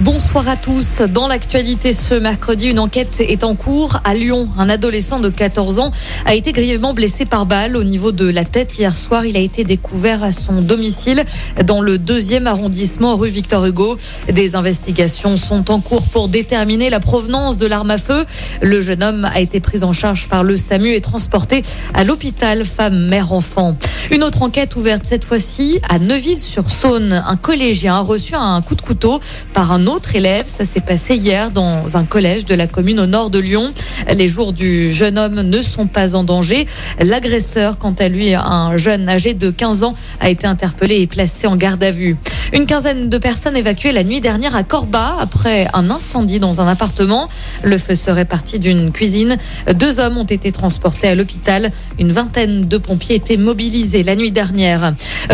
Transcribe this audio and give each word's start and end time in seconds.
Bonsoir 0.00 0.46
à 0.46 0.56
tous. 0.56 1.00
Dans 1.00 1.26
l'actualité 1.26 1.94
ce 1.94 2.12
mercredi, 2.12 2.68
une 2.68 2.78
enquête 2.78 3.18
est 3.18 3.44
en 3.44 3.54
cours 3.54 3.96
à 4.04 4.12
Lyon. 4.12 4.46
Un 4.58 4.68
adolescent 4.68 5.20
de 5.20 5.30
14 5.30 5.78
ans 5.78 5.90
a 6.26 6.34
été 6.34 6.52
grièvement 6.52 6.92
blessé 6.92 7.24
par 7.24 7.46
balle 7.46 7.78
au 7.78 7.82
niveau 7.82 8.12
de 8.12 8.28
la 8.28 8.44
tête 8.44 8.78
hier 8.78 8.94
soir. 8.94 9.24
Il 9.24 9.38
a 9.38 9.40
été 9.40 9.64
découvert 9.64 10.22
à 10.22 10.32
son 10.32 10.60
domicile 10.60 11.24
dans 11.64 11.80
le 11.80 11.96
deuxième 11.96 12.46
arrondissement 12.46 13.16
rue 13.16 13.30
Victor 13.30 13.64
Hugo. 13.64 13.96
Des 14.30 14.54
investigations 14.54 15.38
sont 15.38 15.70
en 15.70 15.80
cours 15.80 16.08
pour 16.08 16.28
déterminer 16.28 16.90
la 16.90 17.00
provenance 17.00 17.56
de 17.56 17.66
l'arme 17.66 17.90
à 17.90 17.96
feu. 17.96 18.22
Le 18.60 18.82
jeune 18.82 19.02
homme 19.02 19.24
a 19.24 19.40
été 19.40 19.60
pris 19.60 19.82
en 19.82 19.94
charge 19.94 20.28
par 20.28 20.44
le 20.44 20.58
SAMU 20.58 20.92
et 20.92 21.00
transporté 21.00 21.62
à 21.94 22.04
l'hôpital 22.04 22.66
femme 22.66 23.06
mère 23.06 23.32
enfant. 23.32 23.74
Une 24.10 24.22
autre 24.24 24.42
enquête 24.42 24.76
ouverte 24.76 25.06
cette 25.06 25.24
fois-ci 25.24 25.80
à 25.88 25.98
Neuville-sur-Saône. 25.98 27.24
Un 27.26 27.36
collégien 27.36 27.94
a 27.94 28.00
reçu 28.00 28.34
un 28.34 28.60
coup 28.60 28.74
de 28.74 28.82
couteau 28.82 29.20
par 29.54 29.72
un 29.72 29.85
autre 29.86 30.16
élève. 30.16 30.46
Ça 30.46 30.64
s'est 30.64 30.80
passé 30.80 31.16
hier 31.16 31.50
dans 31.50 31.96
un 31.96 32.04
collège 32.04 32.44
de 32.44 32.54
la 32.54 32.66
commune 32.66 33.00
au 33.00 33.06
nord 33.06 33.30
de 33.30 33.38
Lyon. 33.38 33.72
Les 34.14 34.28
jours 34.28 34.52
du 34.52 34.92
jeune 34.92 35.18
homme 35.18 35.42
ne 35.42 35.62
sont 35.62 35.86
pas 35.86 36.14
en 36.14 36.24
danger. 36.24 36.66
L'agresseur, 37.00 37.78
quant 37.78 37.94
à 37.98 38.08
lui, 38.08 38.34
un 38.34 38.76
jeune 38.76 39.08
âgé 39.08 39.34
de 39.34 39.50
15 39.50 39.82
ans, 39.84 39.94
a 40.20 40.30
été 40.30 40.46
interpellé 40.46 40.96
et 40.96 41.06
placé 41.06 41.46
en 41.46 41.56
garde 41.56 41.82
à 41.82 41.90
vue. 41.90 42.16
Une 42.52 42.66
quinzaine 42.66 43.08
de 43.08 43.18
personnes 43.18 43.56
évacuées 43.56 43.90
la 43.90 44.04
nuit 44.04 44.20
dernière 44.20 44.54
à 44.54 44.62
Corba 44.62 45.16
après 45.20 45.68
un 45.72 45.90
incendie 45.90 46.38
dans 46.38 46.60
un 46.60 46.68
appartement. 46.68 47.28
Le 47.64 47.76
feu 47.76 47.96
serait 47.96 48.24
parti 48.24 48.60
d'une 48.60 48.92
cuisine. 48.92 49.36
Deux 49.74 49.98
hommes 49.98 50.16
ont 50.16 50.24
été 50.24 50.52
transportés 50.52 51.08
à 51.08 51.14
l'hôpital. 51.16 51.70
Une 51.98 52.12
vingtaine 52.12 52.68
de 52.68 52.78
pompiers 52.78 53.16
étaient 53.16 53.36
mobilisés 53.36 54.04
la 54.04 54.14
nuit 54.14 54.30
dernière. 54.30 54.92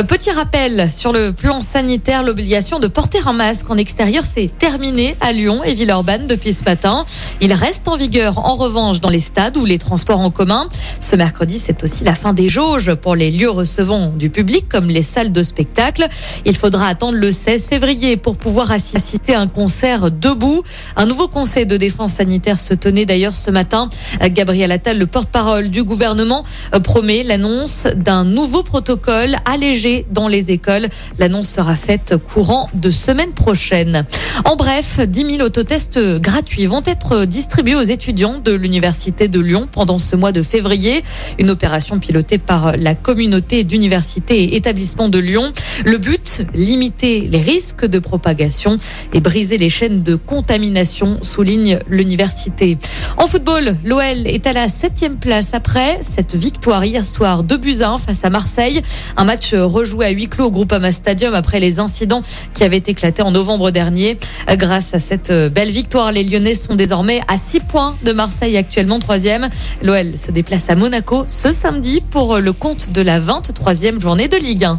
Petit 0.08 0.30
rappel 0.30 0.90
sur 0.90 1.12
le 1.12 1.32
plan 1.32 1.60
sanitaire, 1.60 2.22
l'obligation 2.22 2.78
de 2.80 2.86
porter 2.86 3.18
un 3.26 3.34
masque 3.34 3.68
en 3.68 3.76
extérieur 3.76 4.24
s'est 4.24 4.50
terminée 4.58 5.14
à 5.20 5.32
Lyon 5.32 5.62
et 5.64 5.74
Villeurbanne 5.74 6.26
depuis 6.26 6.54
ce 6.54 6.64
matin. 6.64 7.04
Il 7.42 7.52
reste 7.52 7.88
en 7.88 7.96
vigueur 7.96 8.38
en 8.38 8.56
revanche 8.56 9.00
dans 9.00 9.10
les 9.10 9.20
stades 9.20 9.58
ou 9.58 9.66
les 9.66 9.78
transports 9.78 10.20
en 10.20 10.30
commun. 10.30 10.66
Ce 10.98 11.14
mercredi, 11.14 11.60
c'est 11.62 11.82
aussi 11.82 12.04
la 12.04 12.14
fin 12.14 12.32
des 12.32 12.48
jauges 12.48 12.94
pour 12.94 13.16
les 13.16 13.30
lieux 13.30 13.50
recevant 13.50 14.08
du 14.08 14.30
public 14.30 14.66
comme 14.68 14.86
les 14.86 15.02
salles 15.02 15.32
de 15.32 15.42
spectacle. 15.42 16.06
Il 16.46 16.56
faudra 16.56 16.86
attendre 16.86 17.11
le 17.14 17.32
16 17.32 17.66
février 17.66 18.16
pour 18.16 18.36
pouvoir 18.36 18.70
assister 18.70 19.34
à 19.34 19.40
un 19.40 19.46
concert 19.46 20.10
debout. 20.10 20.62
Un 20.96 21.06
nouveau 21.06 21.28
conseil 21.28 21.66
de 21.66 21.76
défense 21.76 22.14
sanitaire 22.14 22.58
se 22.58 22.74
tenait 22.74 23.06
d'ailleurs 23.06 23.34
ce 23.34 23.50
matin. 23.50 23.88
Gabriel 24.30 24.72
Attal, 24.72 24.98
le 24.98 25.06
porte-parole 25.06 25.70
du 25.70 25.82
gouvernement, 25.82 26.44
promet 26.82 27.22
l'annonce 27.22 27.86
d'un 27.96 28.24
nouveau 28.24 28.62
protocole 28.62 29.36
allégé 29.44 30.06
dans 30.10 30.28
les 30.28 30.50
écoles. 30.50 30.88
L'annonce 31.18 31.48
sera 31.48 31.76
faite 31.76 32.16
courant 32.16 32.68
de 32.74 32.90
semaine 32.90 33.32
prochaine. 33.32 34.04
En 34.44 34.56
bref, 34.56 35.00
10 35.00 35.36
000 35.36 35.46
autotests 35.46 35.98
gratuits 36.20 36.66
vont 36.66 36.82
être 36.86 37.24
distribués 37.24 37.74
aux 37.74 37.82
étudiants 37.82 38.38
de 38.38 38.52
l'Université 38.52 39.28
de 39.28 39.40
Lyon 39.40 39.68
pendant 39.70 39.98
ce 39.98 40.16
mois 40.16 40.32
de 40.32 40.42
février. 40.42 41.02
Une 41.38 41.50
opération 41.50 41.98
pilotée 41.98 42.38
par 42.38 42.76
la 42.76 42.94
communauté 42.94 43.64
d'universités 43.64 44.44
et 44.44 44.56
établissements 44.56 45.08
de 45.08 45.18
Lyon. 45.18 45.52
Le 45.84 45.98
but, 45.98 46.42
limiter 46.54 46.91
les 47.02 47.40
risques 47.40 47.84
de 47.84 47.98
propagation 47.98 48.76
et 49.12 49.20
briser 49.20 49.58
les 49.58 49.68
chaînes 49.68 50.02
de 50.02 50.14
contamination, 50.14 51.18
souligne 51.22 51.78
l'université. 51.88 52.78
En 53.16 53.26
football, 53.26 53.76
l'OL 53.84 54.26
est 54.26 54.46
à 54.46 54.52
la 54.52 54.68
septième 54.68 55.18
place 55.18 55.50
après 55.52 55.98
cette 56.02 56.34
victoire 56.34 56.84
hier 56.84 57.04
soir 57.04 57.44
de 57.44 57.56
buts 57.56 57.72
face 58.04 58.24
à 58.24 58.30
Marseille. 58.30 58.82
Un 59.16 59.24
match 59.24 59.54
rejoué 59.54 60.06
à 60.06 60.10
huis 60.10 60.28
clos 60.28 60.46
au 60.46 60.50
Groupama 60.50 60.92
Stadium 60.92 61.34
après 61.34 61.60
les 61.60 61.80
incidents 61.80 62.22
qui 62.54 62.64
avaient 62.64 62.82
éclaté 62.86 63.22
en 63.22 63.30
novembre 63.30 63.70
dernier. 63.70 64.18
Grâce 64.56 64.94
à 64.94 64.98
cette 64.98 65.32
belle 65.32 65.70
victoire, 65.70 66.12
les 66.12 66.24
Lyonnais 66.24 66.54
sont 66.54 66.74
désormais 66.74 67.20
à 67.28 67.38
6 67.38 67.60
points 67.60 67.96
de 68.04 68.12
Marseille, 68.12 68.56
actuellement 68.56 68.98
troisième. 68.98 69.48
L'OL 69.82 70.16
se 70.16 70.30
déplace 70.30 70.68
à 70.68 70.74
Monaco 70.74 71.24
ce 71.28 71.50
samedi 71.50 72.02
pour 72.10 72.38
le 72.38 72.52
compte 72.52 72.92
de 72.92 73.00
la 73.00 73.18
23e 73.18 74.00
journée 74.00 74.28
de 74.28 74.36
Ligue 74.36 74.64
1. 74.64 74.78